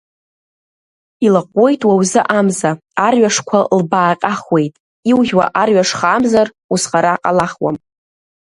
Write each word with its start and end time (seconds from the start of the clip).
Илаҟәуеит 1.25 1.81
уа 1.87 1.95
узы 1.99 2.21
амза, 2.37 2.71
арҩашқәа 3.05 3.59
лбааҟьахуеит, 3.79 4.73
иужәуа 5.09 5.45
арҩаш 5.61 5.89
хаамзар, 5.99 6.47
узхара 6.73 7.21
ҟалахуам. 7.21 7.77